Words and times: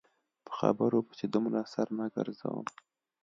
په 0.45 0.51
خبرو 0.59 0.99
پسې 1.07 1.25
دومره 1.33 1.59
سر 1.73 1.87
نه 1.97 2.05
ګرځوم. 2.15 2.67